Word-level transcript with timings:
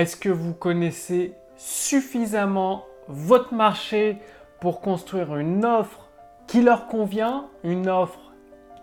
Est-ce 0.00 0.16
que 0.16 0.30
vous 0.30 0.54
connaissez 0.54 1.34
suffisamment 1.58 2.86
votre 3.06 3.52
marché 3.52 4.16
pour 4.58 4.80
construire 4.80 5.36
une 5.36 5.66
offre 5.66 6.08
qui 6.46 6.62
leur 6.62 6.86
convient, 6.86 7.48
une 7.64 7.86
offre 7.86 8.32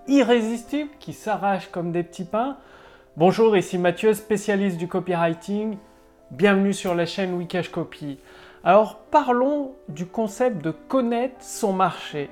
irrésistible 0.07 0.91
qui 0.99 1.13
s'arrache 1.13 1.71
comme 1.71 1.91
des 1.91 2.03
petits 2.03 2.23
pains? 2.23 2.57
Bonjour, 3.15 3.57
ici 3.57 3.79
Mathieu, 3.79 4.13
spécialiste 4.13 4.77
du 4.77 4.88
copywriting. 4.88 5.79
Bienvenue 6.29 6.71
sur 6.71 6.93
la 6.93 7.07
chaîne 7.07 7.34
Wikash 7.34 7.70
Copy. 7.70 8.20
Alors 8.63 8.99
parlons 9.09 9.71
du 9.89 10.05
concept 10.05 10.63
de 10.63 10.70
connaître 10.70 11.38
son 11.39 11.73
marché. 11.73 12.29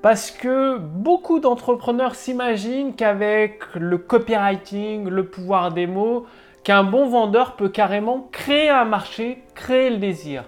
Parce 0.00 0.30
que 0.30 0.78
beaucoup 0.78 1.40
d'entrepreneurs 1.40 2.14
s'imaginent 2.14 2.94
qu'avec 2.94 3.74
le 3.74 3.98
copywriting, 3.98 5.10
le 5.10 5.26
pouvoir 5.26 5.72
des 5.72 5.86
mots, 5.86 6.24
qu'un 6.68 6.84
bon 6.84 7.06
vendeur 7.06 7.56
peut 7.56 7.70
carrément 7.70 8.28
créer 8.30 8.68
un 8.68 8.84
marché, 8.84 9.42
créer 9.54 9.88
le 9.88 9.96
désir. 9.96 10.44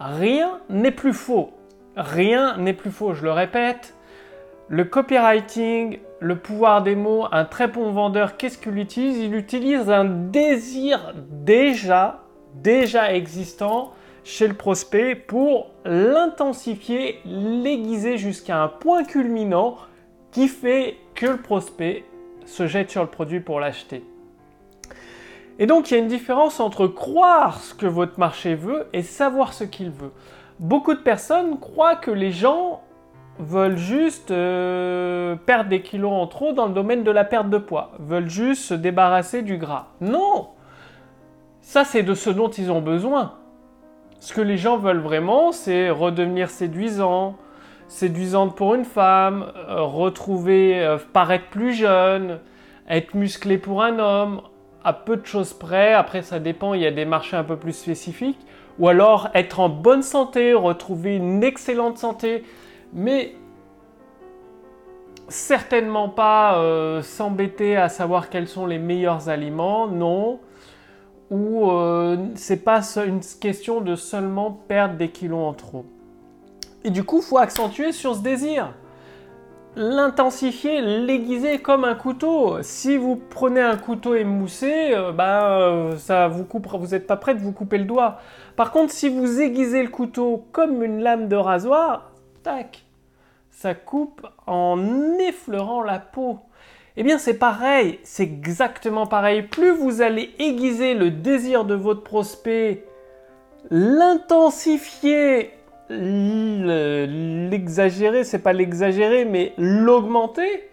Rien 0.00 0.60
n'est 0.70 0.90
plus 0.90 1.12
faux. 1.12 1.50
Rien 1.94 2.56
n'est 2.56 2.72
plus 2.72 2.90
faux, 2.90 3.12
je 3.12 3.22
le 3.22 3.32
répète. 3.32 3.94
Le 4.68 4.84
copywriting, 4.84 5.98
le 6.20 6.36
pouvoir 6.36 6.82
des 6.82 6.94
mots, 6.94 7.26
un 7.32 7.44
très 7.44 7.68
bon 7.68 7.90
vendeur, 7.90 8.38
qu'est-ce 8.38 8.56
qu'il 8.56 8.78
utilise? 8.78 9.18
Il 9.18 9.34
utilise 9.34 9.90
un 9.90 10.06
désir 10.06 11.12
déjà, 11.28 12.22
déjà 12.54 13.12
existant 13.12 13.92
chez 14.24 14.48
le 14.48 14.54
prospect 14.54 15.14
pour 15.14 15.66
l'intensifier, 15.84 17.20
l'aiguiser 17.26 18.16
jusqu'à 18.16 18.62
un 18.62 18.68
point 18.68 19.04
culminant 19.04 19.76
qui 20.30 20.48
fait 20.48 20.96
que 21.14 21.26
le 21.26 21.36
prospect 21.36 22.06
se 22.46 22.66
jette 22.66 22.90
sur 22.90 23.02
le 23.02 23.10
produit 23.10 23.40
pour 23.40 23.60
l'acheter. 23.60 24.02
Et 25.58 25.66
donc 25.66 25.90
il 25.90 25.94
y 25.94 25.96
a 25.96 26.00
une 26.00 26.08
différence 26.08 26.60
entre 26.60 26.86
croire 26.86 27.60
ce 27.60 27.74
que 27.74 27.86
votre 27.86 28.18
marché 28.18 28.54
veut 28.54 28.86
et 28.92 29.02
savoir 29.02 29.52
ce 29.52 29.64
qu'il 29.64 29.90
veut. 29.90 30.12
Beaucoup 30.58 30.94
de 30.94 31.00
personnes 31.00 31.58
croient 31.58 31.96
que 31.96 32.10
les 32.10 32.30
gens 32.32 32.82
veulent 33.38 33.78
juste 33.78 34.30
euh, 34.30 35.36
perdre 35.36 35.68
des 35.68 35.82
kilos 35.82 36.12
en 36.12 36.26
trop 36.26 36.52
dans 36.52 36.66
le 36.66 36.72
domaine 36.72 37.02
de 37.02 37.10
la 37.10 37.24
perte 37.24 37.50
de 37.50 37.58
poids, 37.58 37.92
veulent 37.98 38.28
juste 38.28 38.62
se 38.62 38.74
débarrasser 38.74 39.42
du 39.42 39.56
gras. 39.56 39.86
Non 40.00 40.48
Ça 41.60 41.84
c'est 41.84 42.02
de 42.02 42.14
ce 42.14 42.30
dont 42.30 42.50
ils 42.50 42.70
ont 42.70 42.82
besoin. 42.82 43.34
Ce 44.20 44.32
que 44.32 44.40
les 44.40 44.56
gens 44.56 44.76
veulent 44.76 45.00
vraiment, 45.00 45.50
c'est 45.50 45.90
redevenir 45.90 46.48
séduisant, 46.48 47.36
séduisante 47.88 48.54
pour 48.54 48.74
une 48.74 48.84
femme, 48.84 49.46
euh, 49.68 49.82
retrouver, 49.82 50.80
euh, 50.80 50.98
paraître 51.12 51.48
plus 51.48 51.72
jeune, 51.72 52.38
être 52.88 53.14
musclé 53.14 53.58
pour 53.58 53.82
un 53.82 53.98
homme, 53.98 54.42
à 54.84 54.92
peu 54.92 55.16
de 55.16 55.26
choses 55.26 55.52
près. 55.52 55.92
Après, 55.92 56.22
ça 56.22 56.38
dépend, 56.38 56.74
il 56.74 56.82
y 56.82 56.86
a 56.86 56.90
des 56.90 57.04
marchés 57.04 57.36
un 57.36 57.44
peu 57.44 57.56
plus 57.56 57.72
spécifiques. 57.72 58.40
Ou 58.78 58.88
alors 58.88 59.28
être 59.34 59.60
en 59.60 59.68
bonne 59.68 60.02
santé, 60.02 60.54
retrouver 60.54 61.16
une 61.16 61.44
excellente 61.44 61.98
santé, 61.98 62.44
mais 62.92 63.34
certainement 65.28 66.08
pas 66.08 66.58
euh, 66.58 67.02
s'embêter 67.02 67.76
à 67.76 67.88
savoir 67.88 68.30
quels 68.30 68.48
sont 68.48 68.66
les 68.66 68.78
meilleurs 68.78 69.28
aliments, 69.28 69.88
non 69.88 70.40
ou 71.32 71.70
euh, 71.70 72.18
c'est 72.34 72.62
pas 72.62 72.82
une 72.96 73.20
question 73.40 73.80
de 73.80 73.96
seulement 73.96 74.52
perdre 74.52 74.96
des 74.96 75.08
kilos 75.08 75.48
en 75.48 75.54
trop. 75.54 75.86
Et 76.84 76.90
du 76.90 77.04
coup, 77.04 77.22
faut 77.22 77.38
accentuer 77.38 77.92
sur 77.92 78.14
ce 78.14 78.20
désir. 78.20 78.74
L'intensifier, 79.74 80.82
l'aiguiser 80.82 81.60
comme 81.60 81.84
un 81.84 81.94
couteau. 81.94 82.58
Si 82.60 82.98
vous 82.98 83.16
prenez 83.16 83.62
un 83.62 83.78
couteau 83.78 84.14
émoussé, 84.14 84.90
euh, 84.92 85.12
ben, 85.12 85.96
ça 85.96 86.28
vous 86.28 86.46
vous 86.52 86.86
n'êtes 86.88 87.06
pas 87.06 87.16
prêt 87.16 87.34
de 87.34 87.40
vous 87.40 87.52
couper 87.52 87.78
le 87.78 87.86
doigt. 87.86 88.18
Par 88.54 88.70
contre, 88.70 88.92
si 88.92 89.08
vous 89.08 89.40
aiguisez 89.40 89.82
le 89.82 89.88
couteau 89.88 90.44
comme 90.52 90.82
une 90.82 91.02
lame 91.02 91.26
de 91.26 91.36
rasoir, 91.36 92.12
tac, 92.42 92.84
ça 93.50 93.72
coupe 93.74 94.26
en 94.46 94.78
effleurant 95.18 95.82
la 95.82 95.98
peau. 95.98 96.40
Eh 96.98 97.02
bien, 97.02 97.16
c'est 97.16 97.38
pareil, 97.38 97.98
c'est 98.02 98.24
exactement 98.24 99.06
pareil. 99.06 99.40
Plus 99.40 99.70
vous 99.70 100.02
allez 100.02 100.34
aiguiser 100.38 100.92
le 100.92 101.10
désir 101.10 101.64
de 101.64 101.74
votre 101.74 102.02
prospect, 102.02 102.84
l'intensifier, 103.70 105.52
l'exagérer, 107.50 108.24
c'est 108.24 108.38
pas 108.40 108.52
l'exagérer, 108.52 109.24
mais 109.24 109.52
l'augmenter, 109.58 110.70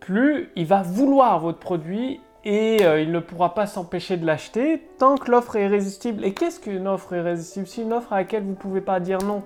plus 0.00 0.50
il 0.56 0.66
va 0.66 0.82
vouloir 0.82 1.40
votre 1.40 1.58
produit 1.58 2.20
et 2.44 2.84
euh, 2.84 3.00
il 3.00 3.12
ne 3.12 3.18
pourra 3.20 3.54
pas 3.54 3.66
s'empêcher 3.66 4.16
de 4.16 4.24
l'acheter 4.24 4.80
tant 4.98 5.16
que 5.16 5.30
l'offre 5.30 5.56
est 5.56 5.64
irrésistible. 5.64 6.24
Et 6.24 6.32
qu'est-ce 6.34 6.60
qu'une 6.60 6.88
offre 6.88 7.14
irrésistible? 7.14 7.66
C'est 7.66 7.82
une 7.82 7.92
offre 7.92 8.12
à 8.12 8.18
laquelle 8.18 8.42
vous 8.42 8.50
ne 8.50 8.54
pouvez 8.54 8.80
pas 8.80 9.00
dire 9.00 9.18
non. 9.22 9.42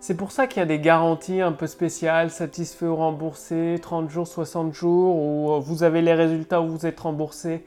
C'est 0.00 0.16
pour 0.16 0.32
ça 0.32 0.46
qu'il 0.46 0.60
y 0.60 0.62
a 0.62 0.66
des 0.66 0.80
garanties 0.80 1.40
un 1.40 1.52
peu 1.52 1.66
spéciales, 1.66 2.30
satisfait 2.30 2.86
ou 2.86 2.96
remboursé, 2.96 3.78
30 3.80 4.10
jours, 4.10 4.26
60 4.26 4.72
jours, 4.72 5.16
où 5.16 5.52
euh, 5.52 5.58
vous 5.60 5.82
avez 5.84 6.02
les 6.02 6.14
résultats 6.14 6.60
où 6.60 6.68
vous 6.68 6.86
êtes 6.86 6.98
remboursé. 6.98 7.64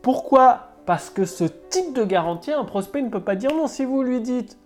Pourquoi? 0.00 0.68
Parce 0.86 1.10
que 1.10 1.24
ce 1.24 1.44
type 1.44 1.94
de 1.94 2.04
garantie, 2.04 2.52
un 2.52 2.64
prospect 2.64 3.02
ne 3.02 3.10
peut 3.10 3.20
pas 3.20 3.34
dire 3.34 3.54
non. 3.54 3.66
Si 3.66 3.84
vous 3.84 4.02
lui 4.02 4.20
dites, 4.20 4.56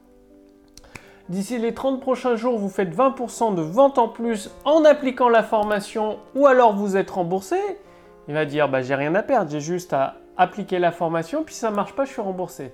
d'ici 1.30 1.58
les 1.58 1.72
30 1.72 2.00
prochains 2.00 2.36
jours, 2.36 2.58
vous 2.58 2.68
faites 2.68 2.94
20% 2.94 3.54
de 3.54 3.62
vente 3.62 3.98
en 3.98 4.08
plus 4.08 4.50
en 4.64 4.84
appliquant 4.84 5.28
la 5.28 5.42
formation, 5.42 6.18
ou 6.34 6.46
alors 6.46 6.74
vous 6.74 6.96
êtes 6.96 7.10
remboursé, 7.10 7.56
il 8.28 8.34
va 8.34 8.44
dire, 8.44 8.68
bah, 8.68 8.82
j'ai 8.82 8.96
rien 8.96 9.14
à 9.14 9.22
perdre, 9.22 9.50
j'ai 9.50 9.60
juste 9.60 9.92
à 9.92 10.16
appliquer 10.36 10.78
la 10.78 10.90
formation, 10.90 11.44
puis 11.44 11.54
ça 11.54 11.70
marche 11.70 11.94
pas, 11.94 12.04
je 12.04 12.10
suis 12.10 12.20
remboursé. 12.20 12.72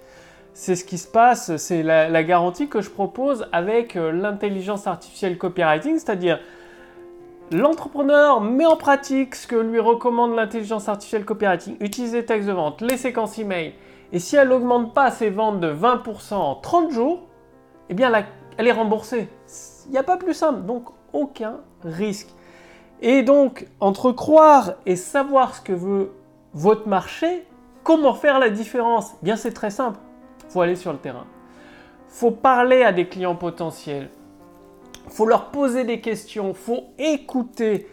C'est 0.55 0.75
ce 0.75 0.85
qui 0.85 0.97
se 0.97 1.07
passe, 1.07 1.57
c'est 1.57 1.83
la, 1.83 2.25
garantie 2.25 2.69
que 2.69 2.81
je 2.81 2.89
propose 2.89 3.47
avec 3.53 3.95
euh, 3.95 4.11
l'intelligence 4.11 4.87
artificielle 4.87 5.37
copywriting, 5.37 5.99
c'est-à-dire 5.99 6.41
l'entrepreneur 7.53 8.41
met 8.41 8.65
en 8.65 8.77
pratique 8.77 9.35
ce 9.35 9.47
que 9.47 9.57
lui 9.57 9.81
recommande 9.81 10.35
l'intelligence 10.35 10.89
artificielle 10.89 11.27
copywriting, 11.27 11.77
utiliser 11.81 12.25
texte 12.25 12.49
de 12.49 12.55
vente, 12.55 12.81
les 12.81 12.97
séquences 12.97 13.39
email, 13.39 13.75
et 14.13 14.19
si 14.19 14.37
elle 14.37 14.49
n'augmente 14.49 14.95
pas 14.95 15.11
ses 15.11 15.29
ventes 15.29 15.61
de 15.61 15.71
20% 15.71 16.35
en 16.35 16.55
30 16.55 16.91
jours, 16.91 17.27
eh 17.89 17.95
bien 17.95 18.11
elle 18.57 18.67
est 18.67 18.73
remboursée. 18.73 19.29
Il 19.87 19.93
n'y 19.93 19.99
a 19.99 20.03
pas 20.03 20.17
plus 20.17 20.35
simple, 20.35 20.63
donc 20.63 20.89
aucun 21.13 21.61
risque. 21.85 22.29
Et 23.03 23.23
donc, 23.23 23.67
entre 23.81 24.13
croire 24.13 24.75
et 24.87 24.97
savoir 24.97 25.55
ce 25.55 25.61
que 25.61 25.73
veut 25.73 26.13
votre 26.55 26.89
marché, 26.89 27.47
comment 27.85 28.15
faire 28.15 28.39
la 28.39 28.51
différence? 28.51 29.13
Bien, 29.23 29.37
c'est 29.37 29.53
très 29.53 29.71
simple 29.71 29.99
faut 30.49 30.61
aller 30.61 30.77
sur 30.77 30.93
le 30.93 30.99
terrain. 30.99 31.27
faut 32.09 32.31
parler 32.31 32.83
à 32.83 32.93
des 32.93 33.09
clients 33.09 33.35
potentiels. 33.35 34.09
faut 35.09 35.27
leur 35.27 35.51
poser 35.51 35.85
des 35.85 36.01
questions. 36.01 36.55
faut 36.55 36.85
écouter. 36.99 37.89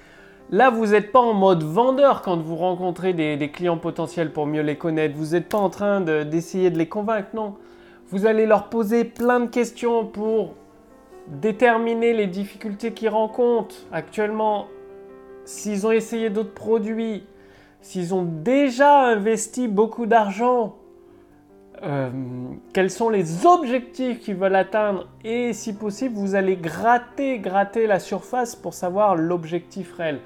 Là, 0.50 0.70
vous 0.70 0.88
n'êtes 0.88 1.12
pas 1.12 1.20
en 1.20 1.34
mode 1.34 1.64
vendeur 1.64 2.22
quand 2.22 2.38
vous 2.38 2.56
rencontrez 2.56 3.14
des, 3.14 3.52
clients 3.52 3.78
potentiels 3.78 4.32
pour 4.32 4.46
mieux 4.46 4.62
les 4.62 4.78
connaître. 4.78 5.16
Vous 5.16 5.34
n'êtes 5.34 5.50
pas 5.50 5.58
en 5.58 5.70
train 5.70 6.02
d'essayer 6.02 6.70
de, 6.70 6.78
les 6.78 6.88
convaincre, 6.88 7.30
non. 7.34 7.56
Vous 8.14 8.28
allez 8.28 8.46
leur 8.46 8.70
poser 8.70 9.06
plein 9.06 9.40
de 9.40 9.48
questions 9.48 10.06
pour 10.06 10.54
déterminer 11.30 12.14
les 12.14 12.28
difficultés 12.28 12.94
qu'ils 12.94 13.10
rencontrent 13.10 13.88
actuellement, 13.92 14.68
s'ils 15.46 15.88
ont 15.88 15.92
essayé 15.92 16.30
d'autres 16.30 16.54
produits, 16.54 17.26
s'ils 17.82 18.14
ont 18.14 18.22
déjà 18.22 19.00
investi 19.00 19.68
beaucoup 19.68 20.06
d'argent 20.06 20.76
euh, 21.82 22.12
quels 22.72 22.92
sont 22.92 23.10
les 23.10 23.48
objectifs 23.48 24.20
qu'ils 24.20 24.36
veulent 24.36 24.58
atteindre 24.58 25.08
et 25.24 25.52
si 25.54 25.74
possible 25.74 26.14
vous 26.14 26.36
allez 26.36 26.56
gratter, 26.56 27.40
gratter 27.40 27.88
la 27.88 27.98
surface 27.98 28.56
pour 28.56 28.76
savoir 28.76 29.16
l'objectif 29.16 29.92
réel. 29.96 30.20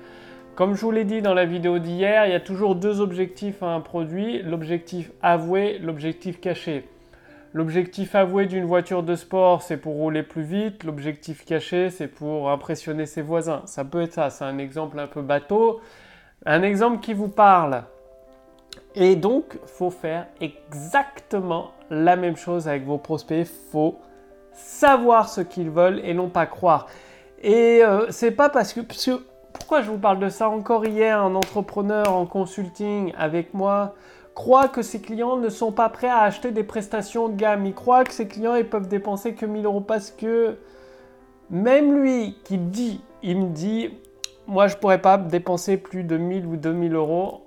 Comme 0.56 0.75
je 0.75 0.81
vous 0.81 0.92
l'ai 0.92 1.06
dit 1.06 1.22
dans 1.22 1.34
la 1.34 1.46
vidéo 1.46 1.80
d'hier, 1.80 2.25
il 2.25 2.34
y 2.34 2.36
a 2.36 2.42
toujours 2.42 2.75
deux 2.75 3.00
objectifs 3.00 3.64
à 3.64 3.68
un 3.68 3.80
produit, 3.80 4.44
l'objectif 4.44 5.14
avoué, 5.22 5.80
l'objectif 5.80 6.42
caché. 6.42 6.84
L'objectif 7.54 8.14
avoué 8.14 8.46
d'une 8.46 8.66
voiture 8.66 9.04
de 9.04 9.16
sport, 9.16 9.62
c'est 9.62 9.78
pour 9.78 9.96
rouler 9.96 10.24
plus 10.24 10.44
vite. 10.44 10.84
L'objectif 10.84 11.46
caché, 11.46 11.90
c'est 11.90 12.08
pour 12.08 12.52
impressionner 12.52 13.06
ses 13.06 13.22
voisins. 13.22 13.62
Ça 13.66 13.86
peut 13.86 14.02
être 14.02 14.14
ça, 14.14 14.30
c'est 14.30 14.44
un 14.44 14.58
exemple 14.58 15.00
un 15.00 15.08
peu 15.08 15.22
bateau. 15.22 15.80
Un 16.46 16.62
exemple 16.62 17.00
qui 17.00 17.14
vous 17.14 17.30
parle. 17.30 17.84
Et 18.96 19.16
donc, 19.16 19.58
faut 19.66 19.90
faire 19.90 20.28
exactement 20.42 21.72
la 21.90 22.16
même 22.16 22.36
chose 22.36 22.68
avec 22.68 22.86
vos 22.86 22.98
prospects. 22.98 23.48
Faut 23.72 24.00
savoir 24.52 25.30
ce 25.30 25.42
qu'ils 25.42 25.70
veulent 25.70 26.02
et 26.04 26.14
non 26.14 26.30
pas 26.30 26.46
croire. 26.46 26.88
Et 27.42 27.82
euh, 27.84 28.08
c'est 28.10 28.32
pas 28.32 28.50
parce 28.50 28.74
que, 28.74 28.82
pourquoi 29.54 29.82
je 29.82 29.90
vous 29.90 29.98
parle 29.98 30.20
de 30.20 30.30
ça 30.30 30.50
encore 30.50 30.86
hier 30.86 31.22
Un 31.22 31.36
entrepreneur 31.36 32.14
en 32.14 32.26
consulting 32.26 33.14
avec 33.18 33.54
moi? 33.54 33.96
Croit 34.38 34.68
que 34.68 34.84
ses 34.84 35.01
clients 35.01 35.38
ne 35.38 35.50
sont 35.50 35.72
pas 35.72 35.89
prêts 35.89 36.10
à 36.10 36.19
acheter 36.19 36.51
des 36.51 36.63
prestations 36.63 37.28
de 37.28 37.36
gamme. 37.36 37.66
Il 37.66 37.74
croit 37.74 38.04
que 38.04 38.13
ses 38.13 38.28
clients 38.28 38.54
ils 38.54 38.69
peuvent 38.69 38.88
dépenser 38.88 39.34
que 39.34 39.48
1000 39.48 39.66
euros 39.66 39.81
parce 39.81 40.12
que 40.12 40.57
même 41.50 42.00
lui 42.00 42.38
qui 42.44 42.60
dit, 42.60 43.01
il 43.24 43.39
me 43.39 43.50
dit, 43.50 43.98
moi 44.45 44.68
je 44.68 44.75
pourrais 44.75 45.01
pas 45.01 45.18
dépenser 45.18 45.78
plus 45.78 46.04
de 46.04 46.18
1000 46.18 46.45
ou 46.45 46.56
2000 46.56 46.94
euros 46.94 47.45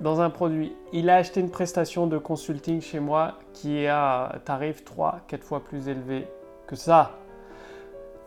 dans 0.00 0.20
un 0.20 0.30
produit. 0.30 0.74
Il 0.92 1.10
a 1.10 1.16
acheté 1.18 1.38
une 1.38 1.48
prestation 1.48 2.08
de 2.08 2.18
consulting 2.18 2.80
chez 2.80 2.98
moi 2.98 3.38
qui 3.52 3.78
est 3.78 3.88
à 3.88 4.40
tarif 4.44 4.84
3 4.84 5.20
4 5.28 5.44
fois 5.44 5.60
plus 5.62 5.86
élevé 5.86 6.26
que 6.66 6.74
ça. 6.74 7.12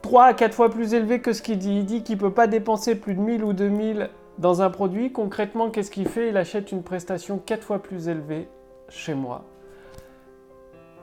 3 0.03 0.23
à 0.23 0.33
4 0.33 0.53
fois 0.53 0.69
plus 0.69 0.93
élevé 0.93 1.19
que 1.19 1.33
ce 1.33 1.41
qu'il 1.41 1.57
dit. 1.57 1.79
Il 1.79 1.85
dit 1.85 2.01
qu'il 2.01 2.15
ne 2.15 2.21
peut 2.21 2.33
pas 2.33 2.47
dépenser 2.47 2.95
plus 2.95 3.13
de 3.13 3.19
1000 3.19 3.43
ou 3.43 3.51
2000 3.51 4.09
dans 4.37 4.61
un 4.61 4.69
produit. 4.69 5.11
Concrètement, 5.11 5.69
qu'est-ce 5.69 5.91
qu'il 5.91 6.07
fait? 6.07 6.29
Il 6.29 6.37
achète 6.37 6.71
une 6.71 6.83
prestation 6.83 7.39
4 7.43 7.63
fois 7.63 7.79
plus 7.79 8.07
élevée 8.07 8.47
chez 8.89 9.13
moi. 9.13 9.43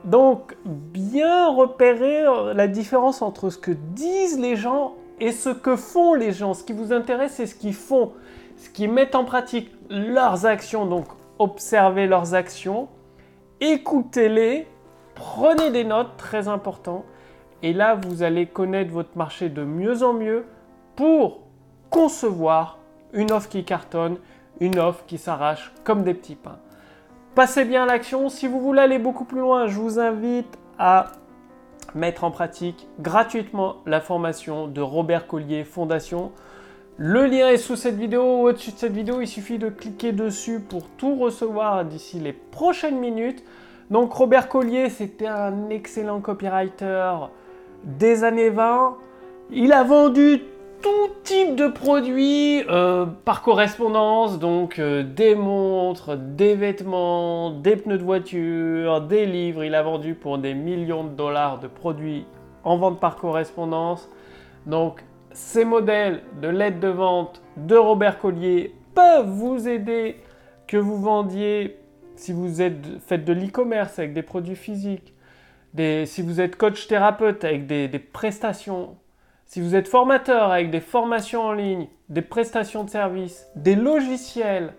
Donc, 0.05 0.57
bien 0.65 1.49
repérer 1.49 2.23
la 2.53 2.67
différence 2.67 3.21
entre 3.21 3.49
ce 3.49 3.57
que 3.57 3.71
disent 3.71 4.39
les 4.39 4.55
gens 4.55 4.95
et 5.19 5.31
ce 5.31 5.49
que 5.49 5.75
font 5.75 6.13
les 6.13 6.33
gens. 6.33 6.53
Ce 6.53 6.63
qui 6.63 6.73
vous 6.73 6.91
intéresse, 6.91 7.33
c'est 7.35 7.45
ce 7.45 7.55
qu'ils 7.55 7.73
font, 7.73 8.11
ce 8.57 8.69
qu'ils 8.69 8.91
mettent 8.91 9.15
en 9.15 9.23
pratique, 9.23 9.71
leurs 9.89 10.45
actions. 10.45 10.85
Donc, 10.85 11.05
observez 11.39 12.05
leurs 12.05 12.33
actions, 12.33 12.89
écoutez-les, 13.61 14.67
prenez 15.15 15.71
des 15.71 15.85
notes, 15.85 16.17
très 16.17 16.49
important. 16.49 17.05
Et 17.61 17.71
là, 17.71 17.95
vous 17.95 18.23
allez 18.23 18.45
connaître 18.45 18.91
votre 18.91 19.17
marché 19.17 19.47
de 19.47 19.63
mieux 19.63 20.03
en 20.03 20.11
mieux 20.13 20.45
pour 20.97 21.39
concevoir 21.89 22.77
une 23.13 23.31
offre 23.31 23.49
qui 23.49 23.63
cartonne, 23.63 24.17
une 24.59 24.79
offre 24.79 25.03
qui 25.05 25.17
s'arrache 25.17 25.73
comme 25.83 26.03
des 26.03 26.13
petits 26.13 26.35
pains. 26.35 26.59
Passez 27.35 27.65
bien 27.65 27.83
à 27.83 27.85
l'action. 27.85 28.29
Si 28.29 28.47
vous 28.47 28.59
voulez 28.59 28.81
aller 28.81 28.99
beaucoup 28.99 29.25
plus 29.25 29.39
loin, 29.39 29.67
je 29.67 29.79
vous 29.79 29.99
invite 29.99 30.57
à 30.77 31.11
mettre 31.95 32.23
en 32.23 32.31
pratique 32.31 32.87
gratuitement 32.99 33.77
la 33.85 34.01
formation 34.01 34.67
de 34.67 34.81
Robert 34.81 35.27
Collier 35.27 35.63
Fondation. 35.63 36.31
Le 36.97 37.25
lien 37.25 37.49
est 37.49 37.57
sous 37.57 37.75
cette 37.75 37.95
vidéo 37.95 38.21
ou 38.21 38.47
au-dessus 38.47 38.71
de 38.71 38.77
cette 38.77 38.93
vidéo. 38.93 39.21
Il 39.21 39.27
suffit 39.27 39.57
de 39.57 39.69
cliquer 39.69 40.11
dessus 40.11 40.59
pour 40.59 40.87
tout 40.89 41.15
recevoir 41.15 41.85
d'ici 41.85 42.19
les 42.19 42.33
prochaines 42.33 42.99
minutes. 42.99 43.43
Donc 43.89 44.13
Robert 44.13 44.47
Collier, 44.47 44.89
c'était 44.89 45.27
un 45.27 45.69
excellent 45.69 46.21
copywriter 46.21 47.15
des 47.83 48.23
années 48.23 48.49
20. 48.49 48.97
Il 49.49 49.73
a 49.73 49.83
vendu 49.83 50.43
type 51.23 51.55
de 51.55 51.67
produits 51.67 52.63
euh, 52.69 53.05
par 53.05 53.41
correspondance, 53.41 54.39
donc 54.39 54.77
euh, 54.79 55.03
des 55.03 55.35
montres, 55.35 56.17
des 56.17 56.55
vêtements, 56.55 57.51
des 57.51 57.77
pneus 57.77 57.97
de 57.97 58.03
voiture, 58.03 59.01
des 59.01 59.25
livres. 59.25 59.63
Il 59.63 59.75
a 59.75 59.83
vendu 59.83 60.15
pour 60.15 60.37
des 60.37 60.53
millions 60.53 61.05
de 61.05 61.09
dollars 61.09 61.59
de 61.59 61.67
produits 61.67 62.25
en 62.63 62.77
vente 62.77 62.99
par 62.99 63.15
correspondance. 63.15 64.09
Donc 64.65 65.03
ces 65.31 65.65
modèles 65.65 66.21
de 66.41 66.49
lettres 66.49 66.79
de 66.79 66.89
vente 66.89 67.41
de 67.57 67.75
Robert 67.75 68.19
Collier 68.19 68.75
peuvent 68.93 69.29
vous 69.29 69.67
aider 69.67 70.17
que 70.67 70.77
vous 70.77 71.01
vendiez 71.01 71.77
si 72.15 72.31
vous 72.31 72.61
êtes, 72.61 72.99
faites 73.07 73.25
de 73.25 73.33
l'e-commerce 73.33 73.97
avec 73.97 74.13
des 74.13 74.21
produits 74.21 74.55
physiques, 74.55 75.13
si 75.75 76.21
vous 76.21 76.39
êtes 76.39 76.55
coach 76.57 76.87
thérapeute 76.87 77.43
avec 77.43 77.65
des 77.65 77.89
prestations 77.99 78.95
si 79.45 79.61
vous 79.61 79.75
êtes 79.75 79.87
formateur 79.87 80.51
avec 80.51 80.71
des 80.71 80.79
formations 80.79 81.43
en 81.43 81.53
ligne, 81.53 81.87
des 82.09 82.21
prestations 82.21 82.83
de 82.83 82.89
services, 82.89 83.47
des 83.55 83.75
logiciels, 83.75 84.73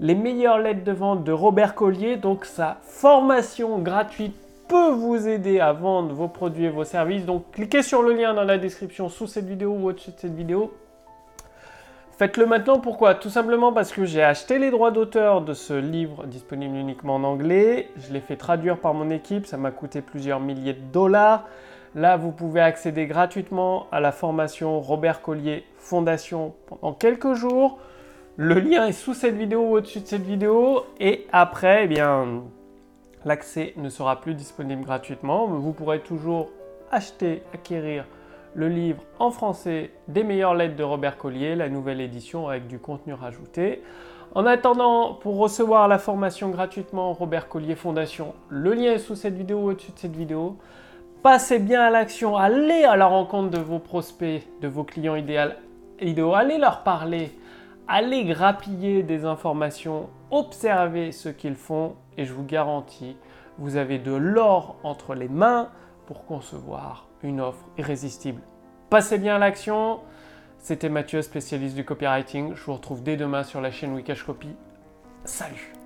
les 0.00 0.14
meilleures 0.14 0.58
lettres 0.58 0.84
de 0.84 0.92
vente 0.92 1.24
de 1.24 1.32
Robert 1.32 1.74
Collier, 1.74 2.16
donc 2.16 2.44
sa 2.44 2.78
formation 2.82 3.78
gratuite 3.78 4.36
peut 4.68 4.90
vous 4.90 5.26
aider 5.26 5.60
à 5.60 5.72
vendre 5.72 6.14
vos 6.14 6.28
produits 6.28 6.66
et 6.66 6.70
vos 6.70 6.84
services. 6.84 7.24
Donc 7.24 7.50
cliquez 7.52 7.82
sur 7.82 8.02
le 8.02 8.12
lien 8.12 8.34
dans 8.34 8.44
la 8.44 8.58
description 8.58 9.08
sous 9.08 9.26
cette 9.26 9.46
vidéo 9.46 9.70
ou 9.72 9.88
au-dessus 9.88 10.10
de 10.10 10.18
cette 10.18 10.34
vidéo. 10.34 10.72
Faites-le 12.18 12.46
maintenant, 12.46 12.80
pourquoi? 12.80 13.14
Tout 13.14 13.30
simplement 13.30 13.72
parce 13.72 13.92
que 13.92 14.04
j'ai 14.04 14.24
acheté 14.24 14.58
les 14.58 14.72
droits 14.72 14.90
d'auteur 14.90 15.40
de 15.40 15.54
ce 15.54 15.72
livre 15.72 16.26
disponible 16.26 16.76
uniquement 16.76 17.14
en 17.14 17.22
anglais. 17.22 17.90
Je 17.96 18.12
l'ai 18.12 18.20
fait 18.20 18.36
traduire 18.36 18.76
par 18.76 18.92
mon 18.92 19.08
équipe, 19.08 19.46
ça 19.46 19.56
m'a 19.56 19.70
coûté 19.70 20.02
plusieurs 20.02 20.40
milliers 20.40 20.72
de 20.72 20.92
dollars. 20.92 21.44
Là, 21.94 22.16
vous 22.16 22.32
pouvez 22.32 22.60
accéder 22.60 23.06
gratuitement 23.06 23.86
à 23.90 24.00
la 24.00 24.12
formation 24.12 24.80
Robert 24.80 25.22
Collier 25.22 25.64
Fondation 25.78 26.54
pendant 26.66 26.92
quelques 26.92 27.34
jours. 27.34 27.78
Le 28.36 28.60
lien 28.60 28.86
est 28.86 28.92
sous 28.92 29.14
cette 29.14 29.36
vidéo 29.36 29.62
ou 29.62 29.76
au-dessus 29.76 30.00
de 30.00 30.06
cette 30.06 30.22
vidéo. 30.22 30.84
Et 31.00 31.26
après, 31.32 31.84
eh 31.84 31.86
bien, 31.86 32.42
l'accès 33.24 33.72
ne 33.76 33.88
sera 33.88 34.20
plus 34.20 34.34
disponible 34.34 34.84
gratuitement. 34.84 35.46
Vous 35.46 35.72
pourrez 35.72 36.00
toujours 36.00 36.50
acheter, 36.90 37.42
acquérir 37.54 38.04
le 38.54 38.68
livre 38.68 39.02
en 39.18 39.30
français 39.30 39.90
des 40.08 40.24
meilleures 40.24 40.54
lettres 40.54 40.76
de 40.76 40.82
Robert 40.82 41.16
Collier, 41.16 41.54
la 41.54 41.68
nouvelle 41.68 42.00
édition 42.00 42.48
avec 42.48 42.66
du 42.66 42.78
contenu 42.78 43.14
rajouté. 43.14 43.82
En 44.34 44.44
attendant, 44.44 45.14
pour 45.14 45.38
recevoir 45.38 45.88
la 45.88 45.98
formation 45.98 46.50
gratuitement 46.50 47.12
Robert 47.14 47.48
Collier 47.48 47.76
Fondation, 47.76 48.34
le 48.50 48.74
lien 48.74 48.92
est 48.92 48.98
sous 48.98 49.16
cette 49.16 49.34
vidéo 49.34 49.58
ou 49.58 49.70
au-dessus 49.70 49.92
de 49.92 49.98
cette 49.98 50.16
vidéo. 50.16 50.56
Passez 51.22 51.58
bien 51.58 51.82
à 51.82 51.90
l'action, 51.90 52.36
allez 52.36 52.84
à 52.84 52.96
la 52.96 53.06
rencontre 53.06 53.50
de 53.50 53.58
vos 53.58 53.80
prospects, 53.80 54.46
de 54.60 54.68
vos 54.68 54.84
clients 54.84 55.16
idéaux, 55.16 56.34
allez 56.34 56.58
leur 56.58 56.84
parler, 56.84 57.36
allez 57.88 58.24
grappiller 58.24 59.02
des 59.02 59.24
informations, 59.24 60.10
observez 60.30 61.10
ce 61.10 61.28
qu'ils 61.28 61.56
font 61.56 61.96
et 62.16 62.24
je 62.24 62.32
vous 62.32 62.44
garantis, 62.44 63.16
vous 63.58 63.76
avez 63.76 63.98
de 63.98 64.12
l'or 64.12 64.76
entre 64.84 65.14
les 65.14 65.28
mains 65.28 65.70
pour 66.06 66.24
concevoir 66.24 67.08
une 67.24 67.40
offre 67.40 67.66
irrésistible. 67.76 68.40
Passez 68.88 69.18
bien 69.18 69.36
à 69.36 69.38
l'action. 69.38 70.00
C'était 70.58 70.88
Mathieu, 70.88 71.20
spécialiste 71.22 71.74
du 71.74 71.84
copywriting. 71.84 72.54
Je 72.54 72.64
vous 72.64 72.74
retrouve 72.74 73.02
dès 73.02 73.16
demain 73.16 73.42
sur 73.42 73.60
la 73.60 73.70
chaîne 73.70 73.94
Wikash 73.94 74.22
Copy. 74.22 74.48
Salut 75.24 75.77